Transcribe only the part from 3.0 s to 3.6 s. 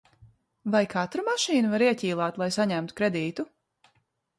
kredītu?